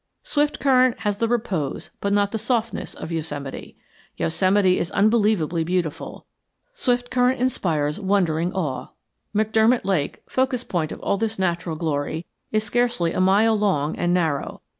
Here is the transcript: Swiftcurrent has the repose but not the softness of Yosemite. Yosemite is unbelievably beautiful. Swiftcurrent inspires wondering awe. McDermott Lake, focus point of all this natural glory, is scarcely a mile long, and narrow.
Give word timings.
Swiftcurrent 0.23 0.97
has 1.01 1.19
the 1.19 1.27
repose 1.27 1.91
but 1.99 2.11
not 2.11 2.31
the 2.31 2.39
softness 2.39 2.95
of 2.95 3.11
Yosemite. 3.11 3.77
Yosemite 4.17 4.79
is 4.79 4.89
unbelievably 4.89 5.63
beautiful. 5.63 6.25
Swiftcurrent 6.75 7.37
inspires 7.37 7.99
wondering 7.99 8.51
awe. 8.51 8.87
McDermott 9.35 9.85
Lake, 9.85 10.23
focus 10.27 10.63
point 10.63 10.91
of 10.91 10.99
all 11.01 11.17
this 11.17 11.37
natural 11.37 11.75
glory, 11.75 12.25
is 12.51 12.63
scarcely 12.63 13.13
a 13.13 13.21
mile 13.21 13.55
long, 13.55 13.95
and 13.95 14.11
narrow. 14.11 14.63